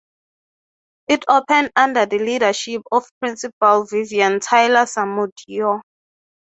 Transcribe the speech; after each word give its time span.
It 1.09 1.23
opened 1.27 1.73
under 1.75 2.07
the 2.07 2.17
leadership 2.17 2.81
of 2.91 3.05
Principal 3.19 3.85
Vivian 3.85 4.39
Taylor-Samudio. 4.39 5.81